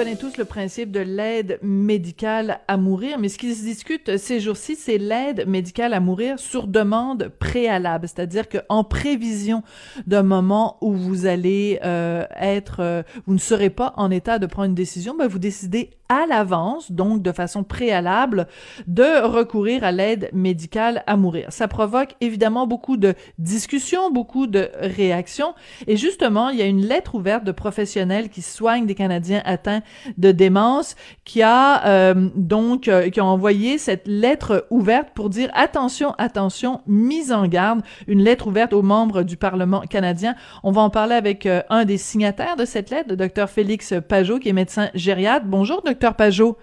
[0.00, 4.40] connaît tous le principe de l'aide médicale à mourir, mais ce qui se discute ces
[4.40, 9.62] jours-ci, c'est l'aide médicale à mourir sur demande préalable, c'est-à-dire qu'en prévision
[10.06, 14.46] d'un moment où vous allez euh, être, euh, vous ne serez pas en état de
[14.46, 18.48] prendre une décision, ben vous décidez à l'avance, donc de façon préalable,
[18.88, 21.46] de recourir à l'aide médicale à mourir.
[21.50, 25.54] Ça provoque évidemment beaucoup de discussions, beaucoup de réactions.
[25.86, 29.82] Et justement, il y a une lettre ouverte de professionnels qui soignent des Canadiens atteints
[30.18, 35.50] de démence qui a euh, donc euh, qui a envoyé cette lettre ouverte pour dire
[35.54, 40.34] attention, attention, mise en garde, une lettre ouverte aux membres du Parlement canadien.
[40.62, 43.94] On va en parler avec euh, un des signataires de cette lettre, le docteur Félix
[44.08, 45.46] Pajot, qui est médecin gériatre.
[45.46, 46.56] Bonjour, docteur Pajot.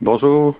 [0.00, 0.54] Bonjour.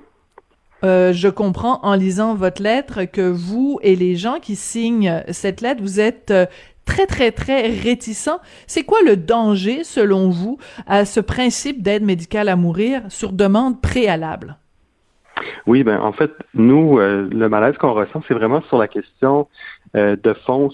[0.85, 5.63] Euh, je comprends en lisant votre lettre que vous et les gens qui signent cette
[5.63, 6.45] lettre, vous êtes euh,
[6.85, 8.41] très, très, très réticents.
[8.67, 13.81] C'est quoi le danger, selon vous, à ce principe d'aide médicale à mourir sur demande
[13.81, 14.57] préalable?
[15.67, 19.49] Oui, ben en fait, nous, euh, le malaise qu'on ressent, c'est vraiment sur la question
[19.95, 20.71] de fonds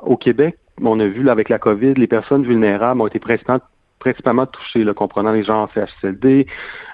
[0.00, 0.58] au Québec.
[0.82, 3.62] On a vu avec la COVID, les personnes vulnérables ont été principalement
[3.98, 6.46] principalement touchés, là, comprenant les gens en CHCLD,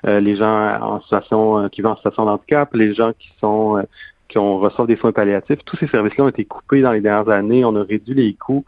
[0.06, 3.30] euh, les gens en situation euh, qui vivent en situation de handicap, les gens qui
[3.40, 3.84] sont
[4.24, 5.64] euh, qui ont reçoivent des soins palliatifs.
[5.64, 7.64] Tous ces services-là ont été coupés dans les dernières années.
[7.64, 8.64] On a réduit les coûts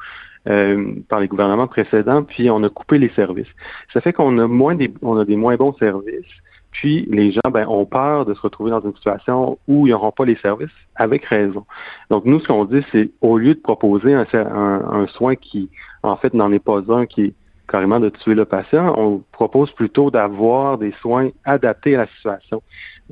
[1.09, 3.49] par les gouvernements précédents, puis on a coupé les services.
[3.93, 6.25] Ça fait qu'on a moins des on a des moins bons services.
[6.71, 10.13] Puis les gens ben, ont peur de se retrouver dans une situation où ils n'auront
[10.13, 11.65] pas les services, avec raison.
[12.11, 15.69] Donc nous, ce qu'on dit, c'est au lieu de proposer un, un soin qui,
[16.03, 17.35] en fait, n'en est pas un, qui est
[17.69, 18.95] carrément de tuer le patient.
[18.97, 22.63] On propose plutôt d'avoir des soins adaptés à la situation.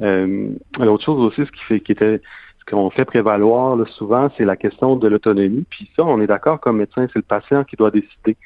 [0.01, 0.49] Euh,
[0.79, 2.21] L'autre chose aussi, ce qui fait qui était
[2.61, 5.67] ce qu'on fait prévaloir souvent, c'est la question de l'autonomie.
[5.69, 8.37] Puis ça, on est d'accord comme médecin, c'est le patient qui doit décider.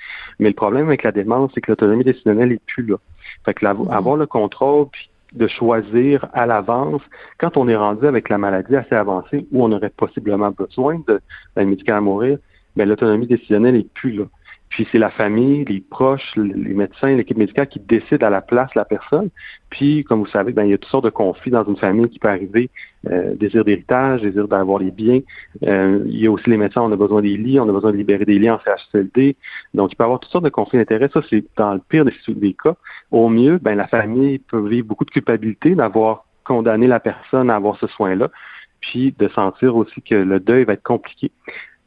[0.41, 2.97] Mais le problème avec la démence, c'est que l'autonomie décisionnelle n'est plus là.
[3.45, 3.91] Fait que mm-hmm.
[3.91, 7.03] avoir le contrôle, puis de choisir à l'avance,
[7.39, 11.65] quand on est rendu avec la maladie assez avancée, où on aurait possiblement besoin d'un
[11.65, 12.39] médicament à mourir,
[12.77, 14.25] mais ben, l'autonomie décisionnelle n'est plus là.
[14.71, 18.71] Puis c'est la famille, les proches, les médecins, l'équipe médicale qui décident à la place
[18.75, 19.31] de la personne.
[19.71, 22.09] Puis, comme vous savez, ben, il y a toutes sortes de conflits dans une famille
[22.09, 22.71] qui peut arriver,
[23.11, 25.21] euh, désir d'héritage, désir d'avoir les biens.
[25.67, 27.93] Euh, il y a aussi les médecins, on a besoin des lits, on a besoin
[27.93, 29.37] de libérer des lits en CHCLD.
[29.75, 31.09] Donc, il peut y avoir toutes sortes de conflits d'intérêts.
[31.13, 32.77] Ça, c'est dans le pire des, des cas.
[33.11, 37.57] Au mieux, ben, la famille peut vivre beaucoup de culpabilité d'avoir condamné la personne à
[37.57, 38.31] avoir ce soin-là,
[38.81, 41.31] puis de sentir aussi que le deuil va être compliqué.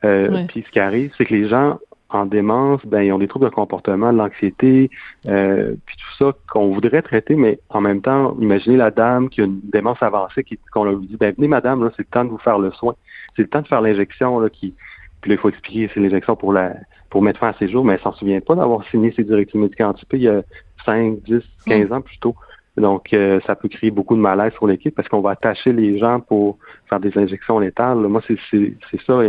[0.04, 1.80] Euh, Puis ce qui arrive, c'est que les gens
[2.14, 4.90] en démence, ben, ils ont des troubles de comportement, de l'anxiété,
[5.28, 9.42] euh, puis tout ça qu'on voudrait traiter, mais en même temps, imaginez la dame qui
[9.42, 12.26] a une démence avancée, qui, qu'on lui dit, ben, venez madame, là, c'est le temps
[12.26, 12.96] de vous faire le soin.
[13.36, 14.74] C'est le temps de faire l'injection, là, qui,
[15.22, 16.74] puis là, il faut expliquer, c'est l'injection pour la,
[17.10, 19.62] pour mettre fin à ses jours, mais elle s'en souvient pas d'avoir signé ses directives
[19.62, 20.42] médicales anticipées il y a
[20.86, 22.36] 5, 10, 15 ans plus tôt.
[22.78, 25.98] Donc, euh, ça peut créer beaucoup de malaise sur l'équipe parce qu'on va attacher les
[25.98, 26.58] gens pour
[26.90, 27.98] faire des injections létales.
[27.98, 29.22] Moi, c'est, c'est, c'est ça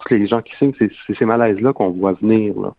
[0.00, 2.58] tous les gens qui signent, c'est ces malaises-là qu'on voit venir.
[2.60, 2.74] Là.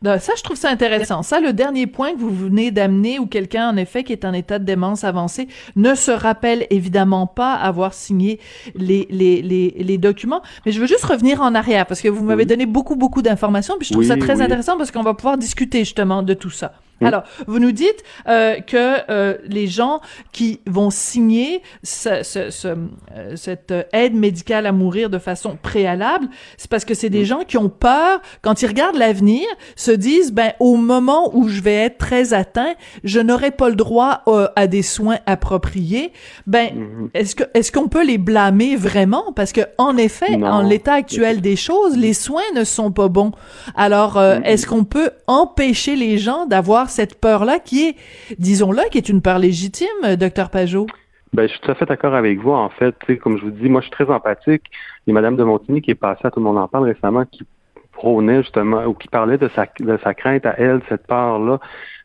[0.00, 1.22] Ben, ça, je trouve ça intéressant.
[1.22, 4.32] Ça, le dernier point que vous venez d'amener, où quelqu'un, en effet, qui est en
[4.32, 8.38] état de démence avancée, ne se rappelle évidemment pas avoir signé
[8.76, 10.42] les, les, les, les documents.
[10.64, 13.74] Mais je veux juste revenir en arrière, parce que vous m'avez donné beaucoup, beaucoup d'informations,
[13.76, 16.74] puis je trouve ça très intéressant, parce qu'on va pouvoir discuter justement de tout ça.
[17.00, 20.00] Alors, vous nous dites euh, que euh, les gens
[20.32, 26.28] qui vont signer ce, ce, ce, euh, cette aide médicale à mourir de façon préalable,
[26.56, 29.46] c'est parce que c'est des gens qui ont peur, quand ils regardent l'avenir,
[29.76, 32.74] se disent, ben au moment où je vais être très atteint,
[33.04, 36.12] je n'aurai pas le droit euh, à des soins appropriés.
[36.46, 37.08] Ben, mm-hmm.
[37.14, 39.32] est-ce que est-ce qu'on peut les blâmer vraiment?
[39.34, 43.32] Parce que en effet, en l'état actuel des choses, les soins ne sont pas bons.
[43.76, 44.42] Alors, mm-hmm.
[44.44, 47.96] est-ce qu'on peut empêcher les gens d'avoir cette peur-là qui est,
[48.38, 50.86] disons-le, qui est une peur légitime, docteur Pajot?
[51.32, 52.52] Ben, je suis tout à fait d'accord avec vous.
[52.52, 54.64] En fait, comme je vous dis, moi, je suis très empathique.
[55.06, 56.84] Il y a Mme de Montigny qui est passée, à tout le monde en parle
[56.84, 57.44] récemment, qui
[57.92, 61.58] prônait justement, ou qui parlait de sa, de sa crainte à elle, cette peur-là.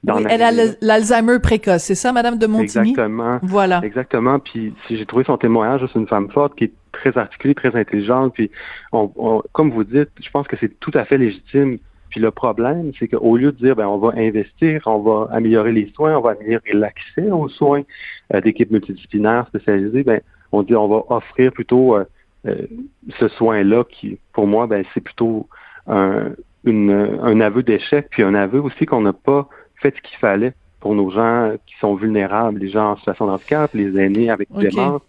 [0.05, 0.51] Oui, elle a
[0.81, 2.89] l'Alzheimer précoce, c'est ça, Madame de Montigny?
[2.89, 3.39] Exactement.
[3.43, 3.79] Voilà.
[3.83, 4.39] Exactement.
[4.39, 7.73] Puis si j'ai trouvé son témoignage, c'est une femme forte qui est très articulée, très
[7.75, 8.33] intelligente.
[8.33, 8.51] Puis,
[8.91, 11.77] on, comme vous dites, je pense que c'est tout à fait légitime.
[12.13, 15.71] Puis le problème, c'est qu'au lieu de dire, ben, on va investir, on va améliorer
[15.71, 17.81] les soins, on va améliorer l'accès aux soins
[18.31, 20.21] euh, d'équipes multidisciplinaires spécialisées, ben,
[20.51, 22.03] on dit, on va offrir plutôt euh,
[22.45, 22.67] euh,
[23.17, 25.47] ce soin-là qui, pour moi, ben, c'est plutôt
[25.87, 26.33] un,
[26.67, 29.49] un aveu d'échec, puis un aveu aussi qu'on n'a pas
[29.81, 33.31] fait ce qu'il fallait pour nos gens qui sont vulnérables, les gens en situation de
[33.31, 35.01] handicap, les aînés avec des démence.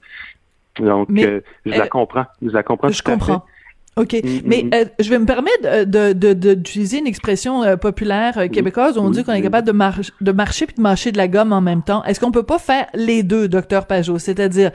[0.80, 2.24] Donc, euh, je la comprends.
[2.40, 2.88] Je la comprends.
[2.88, 3.44] Je comprends.
[3.96, 4.12] OK.
[4.12, 4.70] Mm, mm, Mais mm.
[4.74, 9.10] Euh, je vais me permettre d'utiliser de, de, une expression euh, populaire québécoise où on
[9.10, 11.82] dit qu'on est capable de, de marcher puis de mâcher de la gomme en même
[11.82, 12.04] temps.
[12.04, 14.18] Est-ce qu'on peut pas faire les deux, docteur Pajot?
[14.18, 14.72] C'est-à-dire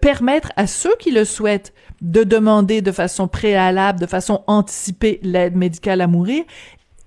[0.00, 5.56] permettre à ceux qui le souhaitent de demander de façon préalable, de façon anticipée l'aide
[5.56, 6.44] médicale à mourir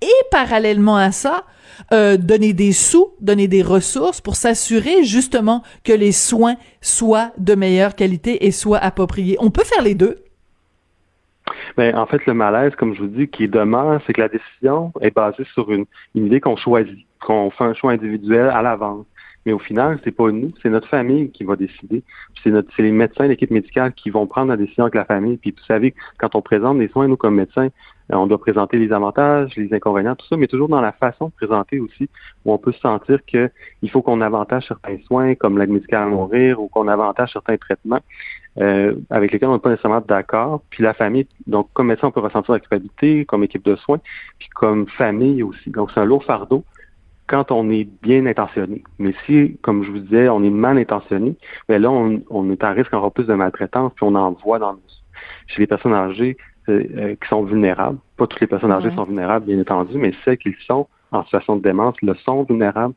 [0.01, 1.43] et parallèlement à ça,
[1.91, 7.55] euh, donner des sous, donner des ressources pour s'assurer justement que les soins soient de
[7.55, 9.37] meilleure qualité et soient appropriés.
[9.39, 10.23] On peut faire les deux.
[11.77, 14.29] Mais ben, en fait, le malaise, comme je vous dis, qui demeure, c'est que la
[14.29, 15.85] décision est basée sur une,
[16.15, 19.05] idée qu'on choisit, qu'on fait un choix individuel à l'avance.
[19.45, 22.03] Mais au final, c'est pas nous, c'est notre famille qui va décider.
[22.43, 25.37] C'est les médecins, l'équipe médicale qui vont prendre la décision avec la famille.
[25.37, 27.69] Puis vous savez, quand on présente des soins, nous comme médecins,
[28.11, 31.27] euh, on doit présenter les avantages, les inconvénients, tout ça, mais toujours dans la façon
[31.27, 32.09] de présenter aussi,
[32.43, 33.49] où on peut se sentir qu'il
[33.89, 38.01] faut qu'on avantage certains soins, comme l'aide médicale à mourir, ou qu'on avantage certains traitements
[38.59, 40.61] euh, avec lesquels on n'est pas nécessairement d'accord.
[40.69, 43.99] Puis la famille, donc comme médecin, on peut ressentir la culpabilité, comme équipe de soins,
[44.39, 45.69] puis comme famille aussi.
[45.69, 46.63] Donc c'est un lourd fardeau
[47.27, 48.83] quand on est bien intentionné.
[48.99, 51.35] Mais si, comme je vous disais, on est mal intentionné,
[51.67, 54.77] bien là, on, est à risque encore plus de maltraitance, puis on en voit dans
[55.47, 56.37] chez les personnes âgées
[56.69, 57.97] euh, euh, qui sont vulnérables.
[58.15, 61.57] Pas toutes les personnes âgées sont vulnérables, bien entendu, mais celles qui sont en situation
[61.57, 62.93] de démence le sont vulnérables,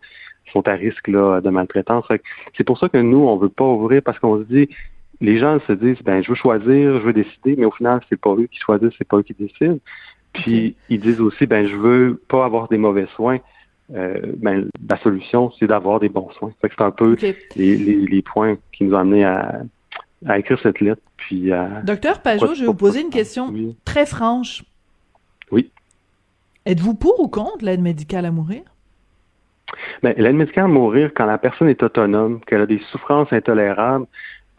[0.52, 2.04] sont à risque là, de maltraitance.
[2.56, 4.68] C'est pour ça que nous, on veut pas ouvrir parce qu'on se dit,
[5.20, 8.20] les gens se disent, ben je veux choisir, je veux décider, mais au final, c'est
[8.20, 9.78] pas eux qui choisissent, c'est pas eux qui décident.
[10.32, 13.38] Puis ils disent aussi, ben je veux pas avoir des mauvais soins.
[13.94, 16.52] Euh, ben, la solution, c'est d'avoir des bons soins.
[16.62, 17.16] c'est un peu
[17.56, 19.62] les, points qui nous ont amenés à,
[20.38, 21.02] écrire cette lettre.
[21.16, 21.50] Puis
[21.84, 23.52] Docteur Pajot, je vais vous poser une question
[23.84, 24.64] très franche.
[25.50, 25.70] Oui.
[26.66, 28.62] Êtes-vous pour ou contre l'aide médicale à mourir?
[30.02, 34.06] Ben, l'aide médicale à mourir, quand la personne est autonome, qu'elle a des souffrances intolérables,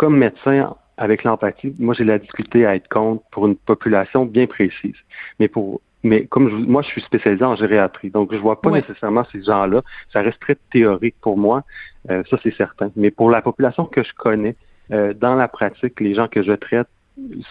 [0.01, 4.47] comme médecin, avec l'empathie, moi j'ai la difficulté à être contre pour une population bien
[4.47, 4.95] précise.
[5.39, 8.71] Mais pour mais comme je, moi, je suis spécialisé en gériatrie, donc je vois pas
[8.71, 9.83] nécessairement ces gens-là.
[10.11, 11.61] Ça reste très théorique pour moi,
[12.09, 12.89] euh, ça c'est certain.
[12.95, 14.55] Mais pour la population que je connais,
[14.91, 16.87] euh, dans la pratique, les gens que je traite,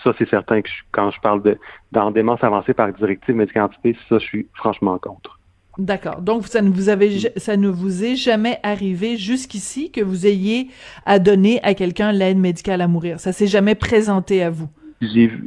[0.03, 1.56] ça c'est certain que quand je parle de
[1.93, 5.38] dans démence avancée par directive médicale anticipée, ça je suis franchement contre.
[5.81, 6.21] D'accord.
[6.21, 6.91] Donc ça ne vous
[7.37, 10.69] ça ne vous est jamais arrivé jusqu'ici que vous ayez
[11.06, 13.19] à donner à quelqu'un l'aide médicale à mourir?
[13.19, 14.69] Ça s'est jamais présenté à vous?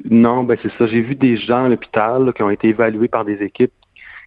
[0.09, 0.87] Non, ben c'est ça.
[0.87, 3.71] J'ai vu des gens à l'hôpital qui ont été évalués par des équipes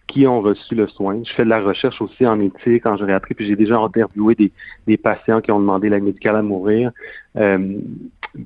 [0.07, 1.19] qui ont reçu le soin.
[1.25, 4.35] Je fais de la recherche aussi en éthique, en gériatrie, puis j'ai déjà interviewé
[4.87, 6.91] des, patients qui ont demandé l'aide médicale à mourir,
[7.35, 7.75] euh,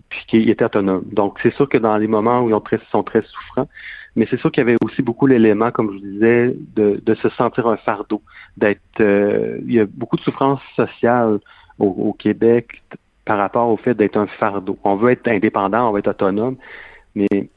[0.09, 1.03] puis qui étaient autonomes.
[1.11, 3.69] Donc, c'est sûr que dans les moments où ils sont très souffrants,
[4.15, 7.15] mais c'est sûr qu'il y avait aussi beaucoup l'élément, comme je vous disais, de, de
[7.15, 8.21] se sentir un fardeau,
[8.57, 8.81] d'être...
[8.99, 11.39] Euh, il y a beaucoup de souffrance sociale
[11.79, 12.81] au, au Québec,
[13.25, 14.77] par rapport au fait d'être un fardeau.
[14.83, 16.57] On veut être indépendant, on veut être autonome,
[17.15, 17.49] mais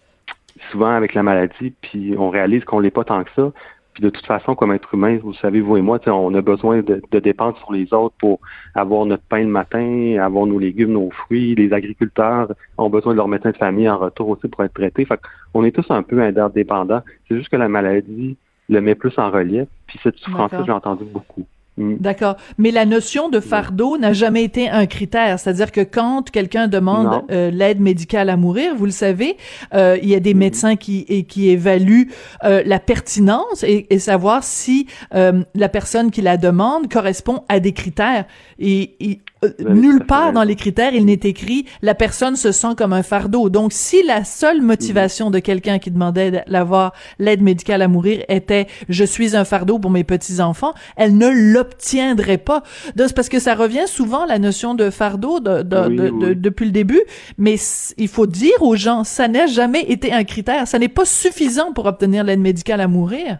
[0.70, 3.52] souvent avec la maladie, puis on réalise qu'on l'est pas tant que ça.
[3.94, 6.82] Puis de toute façon, comme être humain, vous savez, vous et moi, on a besoin
[6.82, 8.40] de, dépendre sur les autres pour
[8.74, 11.54] avoir notre pain le matin, avoir nos légumes, nos fruits.
[11.54, 15.04] Les agriculteurs ont besoin de leur médecin de famille en retour aussi pour être traités.
[15.04, 15.20] Fait
[15.54, 17.02] on est tous un peu indépendants.
[17.28, 18.36] C'est juste que la maladie
[18.68, 19.68] le met plus en relief.
[19.86, 21.46] Puis cette souffrance-là, j'ai entendu beaucoup.
[21.76, 21.96] Mm.
[21.98, 22.36] D'accord.
[22.58, 25.38] Mais la notion de fardeau n'a jamais été un critère.
[25.38, 29.36] C'est-à-dire que quand quelqu'un demande euh, l'aide médicale à mourir, vous le savez,
[29.74, 30.38] euh, il y a des mm.
[30.38, 32.10] médecins qui, et, qui évaluent
[32.44, 37.72] euh, la pertinence et, et savoir si la personne qui la demande correspond à des
[37.72, 38.26] critères.
[38.58, 39.20] Et, et
[39.58, 43.50] nulle part dans les critères, il n'est écrit la personne se sent comme un fardeau.
[43.50, 48.66] Donc, si la seule motivation de quelqu'un qui demandait d'avoir l'aide médicale à mourir était
[48.88, 52.62] je suis un fardeau pour mes petits enfants, elle ne l'obtiendrait pas.
[52.96, 57.02] C'est parce que ça revient souvent la notion de fardeau de, de, depuis le début,
[57.38, 57.56] mais
[57.98, 61.72] il faut dire aux gens ça n'a jamais été un critère, ça n'est pas suffisant
[61.72, 63.38] pour obtenir l'aide médicale à mourir.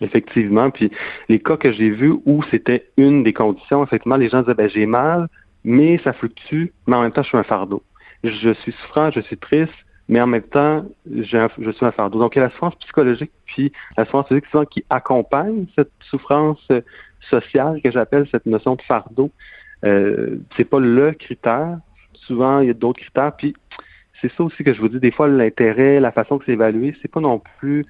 [0.00, 0.70] Effectivement.
[0.70, 0.90] Puis
[1.28, 4.68] les cas que j'ai vus où c'était une des conditions, effectivement, les gens disaient ben
[4.68, 5.28] j'ai mal,
[5.64, 7.82] mais ça fluctue, mais en même temps, je suis un fardeau.
[8.24, 9.74] Je suis souffrant, je suis triste,
[10.08, 12.18] mais en même temps, je suis un fardeau.
[12.18, 15.90] Donc, il y a la souffrance psychologique, puis la souffrance physique souvent qui accompagne cette
[16.00, 16.80] souffrance euh,
[17.28, 19.30] sociale que j'appelle cette notion de fardeau.
[19.84, 21.78] Euh, c'est pas le critère.
[22.14, 23.32] Souvent, il y a d'autres critères.
[23.36, 23.54] Puis,
[24.20, 24.98] c'est ça aussi que je vous dis.
[24.98, 27.84] Des fois, l'intérêt, la façon que c'est évalué, c'est pas non plus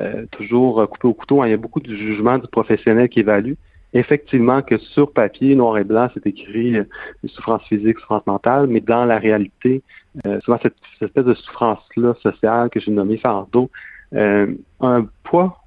[0.00, 1.42] euh, toujours coupé au couteau.
[1.42, 1.48] Hein.
[1.48, 3.54] Il y a beaucoup de jugements du professionnel qui évalue.
[3.94, 6.84] Effectivement, que sur papier, noir et blanc, c'est écrit euh,
[7.26, 9.82] souffrance physique, souffrance mentale, mais dans la réalité,
[10.26, 13.70] euh, souvent cette, espèce de souffrance-là sociale que j'ai nommée fardeau,
[14.14, 15.60] euh, un poids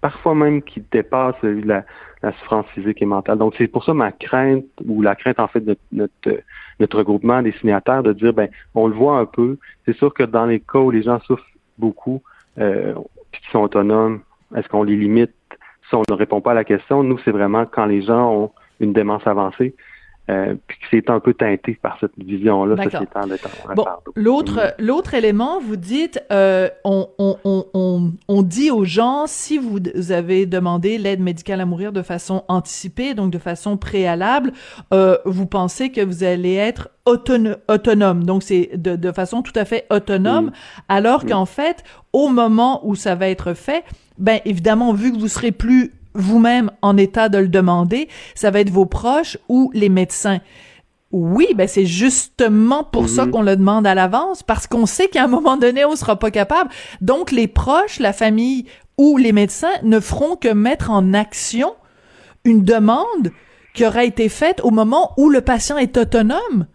[0.00, 1.84] parfois même qui dépasse de la,
[2.40, 3.38] souffrance physique et mentale.
[3.38, 6.40] Donc c'est pour ça ma crainte ou la crainte en fait de notre,
[6.80, 9.58] notre regroupement des signataires de dire ben on le voit un peu.
[9.84, 11.44] C'est sûr que dans les cas où les gens souffrent
[11.78, 12.22] beaucoup,
[12.58, 12.94] euh,
[13.40, 14.20] qui sont autonomes,
[14.56, 15.34] est-ce qu'on les limite?
[15.88, 17.02] Si on ne répond pas à la question?
[17.02, 18.50] Nous, c'est vraiment quand les gens ont
[18.80, 19.74] une démence avancée,
[20.30, 22.76] euh, puis que c'est un peu teinté par cette vision-là
[23.74, 23.84] bon,
[24.16, 29.80] l'autre l'autre élément, vous dites, euh, on, on, on, on, dit aux gens si vous
[30.12, 34.52] avez demandé l'aide médicale à mourir de façon anticipée, donc de façon préalable,
[34.94, 39.66] euh, vous pensez que vous allez être autonome, donc c'est de, de façon tout à
[39.66, 40.52] fait autonome,
[40.88, 43.84] alors qu'en fait, au moment où ça va être fait,
[44.16, 48.60] ben évidemment, vu que vous serez plus vous-même en état de le demander, ça va
[48.60, 50.40] être vos proches ou les médecins.
[51.10, 53.30] Oui, ben c'est justement pour ça mhm.
[53.30, 56.32] qu'on le demande à l'avance, parce qu'on sait qu'à un moment donné, on sera pas
[56.32, 56.70] capable.
[57.00, 58.66] Donc, les proches, la famille
[58.98, 61.74] ou les médecins ne feront que mettre en action
[62.44, 63.30] une demande
[63.74, 66.66] qui aura été faite au moment où le patient est autonome.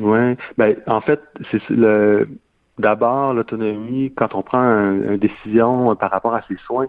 [0.00, 2.28] Oui, ben en fait, c'est le
[2.80, 6.86] d'abord l'autonomie quand on prend une décision par rapport à ses soins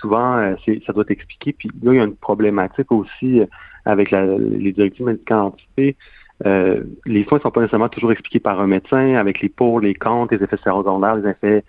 [0.00, 0.54] souvent, euh,
[0.86, 1.52] ça doit t'expliquer.
[1.52, 3.46] Puis là, il y a une problématique aussi euh,
[3.84, 5.96] avec les directives médicales anticipées.
[6.44, 9.80] Euh, les soins ne sont pas nécessairement toujours expliqués par un médecin avec les pour,
[9.80, 11.64] les contre, les effets secondaires, les effets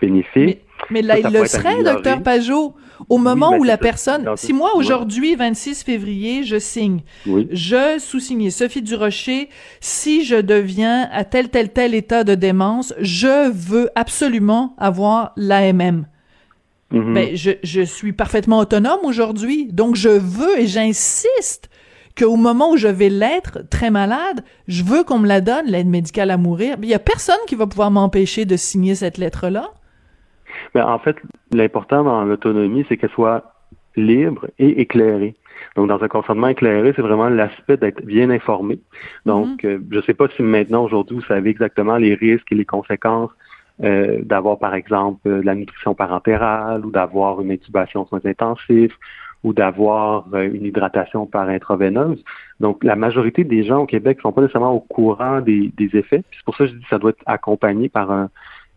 [0.00, 0.60] bénéfiques.
[0.90, 2.74] Mais, là, il le serait, docteur Pajot,
[3.08, 8.50] au moment ben, où la personne, si moi aujourd'hui, 26 février, je signe, je sous-signe
[8.50, 9.48] Sophie Durocher,
[9.80, 16.06] si je deviens à tel, tel, tel état de démence, je veux absolument avoir l'AMM.
[16.92, 17.14] Mhm.
[17.14, 21.68] Ben, je, je suis parfaitement autonome aujourd'hui, donc je veux et j'insiste
[22.18, 25.88] qu'au moment où je vais l'être très malade, je veux qu'on me la donne, l'aide
[25.88, 26.76] médicale à mourir.
[26.82, 29.70] Il y a personne qui va pouvoir m'empêcher de signer cette lettre-là.
[30.74, 31.16] Ben, en fait,
[31.52, 33.52] l'important dans l'autonomie, c'est qu'elle soit
[33.96, 35.34] libre et éclairée.
[35.74, 38.78] Donc, dans un consentement éclairé, c'est vraiment l'aspect d'être bien informé.
[39.24, 39.70] Donc, mhm.
[39.70, 42.64] euh, je ne sais pas si maintenant, aujourd'hui, vous savez exactement les risques et les
[42.64, 43.30] conséquences
[43.84, 48.96] euh, d'avoir par exemple de la nutrition parentérale ou d'avoir une intubation soins intensifs
[49.44, 52.22] ou d'avoir euh, une hydratation par intraveineuse.
[52.60, 56.24] Donc, la majorité des gens au Québec ne sont pas nécessairement au courant des, effets.
[56.32, 58.28] C'est pour ça que je dis que ça doit être accompagné par un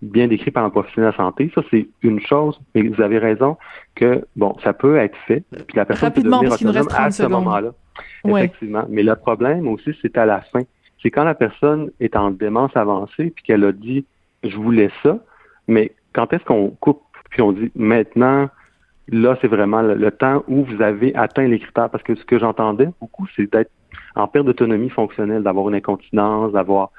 [0.01, 1.51] bien décrit par un professionnel de santé.
[1.54, 3.58] Ça, c'est une chose, mais vous avez raison
[3.96, 7.72] que, bon, ça peut être fait, puis la personne peut devenir autonome à ce moment-là.
[8.25, 8.86] Effectivement.
[8.89, 10.62] Mais le problème aussi, c'est à la fin.
[11.01, 14.06] C'est quand la personne est en démence avancée, puis qu'elle a dit
[14.44, 15.18] je voulais ça,
[15.68, 18.50] mais quand est-ce qu'on coupe puis on dit maintenant,
[19.12, 21.89] là, c'est vraiment le, temps où vous avez atteint les critères?
[21.89, 23.72] Parce que ce que j'entendais beaucoup, c'est d'être
[24.16, 26.92] en perte d'autonomie fonctionnelle, d'avoir une incontinence, d'avoir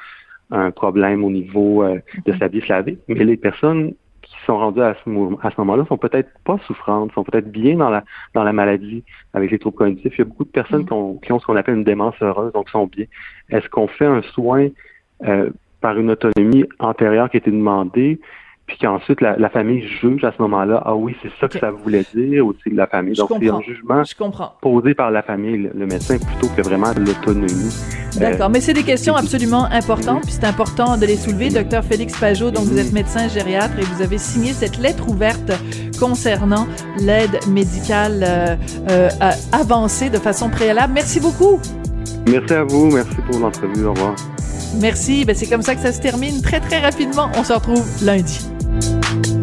[0.51, 2.99] un problème au niveau euh, de sa vie slavée.
[3.09, 5.11] Mais les personnes qui sont rendues à ce,
[5.43, 9.05] à ce moment-là sont peut-être pas souffrantes, sont peut-être bien dans la dans la maladie
[9.33, 10.15] avec les troubles cognitifs.
[10.17, 12.15] Il y a beaucoup de personnes qui, ont, qui ont ce qu'on appelle une démence
[12.21, 13.07] heureuse, donc sont bien.
[13.51, 14.69] Est-ce qu'on fait un soin
[15.25, 15.51] euh,
[15.81, 18.21] par une autonomie antérieure qui a été demandée,
[18.71, 21.73] puis qu'ensuite la, la, famille juge à ce moment-là, ah oui, c'est ça que ça
[21.73, 23.15] voulait dire aussi de la famille.
[23.15, 24.03] Donc c'est un jugement
[24.61, 27.75] posé par la famille, le, médecin, plutôt que vraiment l'autonomie.
[28.17, 31.49] D'accord, mais c'est des questions absolument importantes, puis c'est important de les soulever.
[31.49, 35.51] Docteur Félix Pajot, donc vous êtes médecin gériatre et vous avez signé cette lettre ouverte
[35.99, 36.69] concernant
[37.01, 38.57] l'aide médicale euh,
[38.89, 39.09] euh,
[39.51, 40.93] avancée de façon préalable.
[40.95, 41.59] Merci beaucoup.
[42.29, 43.87] Merci à vous, merci pour l'entrevue.
[43.87, 44.15] Au revoir.
[44.81, 45.25] Merci.
[45.25, 47.31] Ben, c'est comme ça que ça se termine très, très rapidement.
[47.35, 48.39] On se retrouve lundi.
[48.71, 49.40] Thank you